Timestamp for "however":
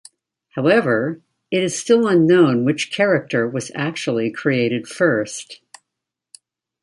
0.55-1.21